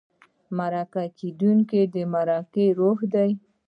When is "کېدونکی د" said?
1.17-1.95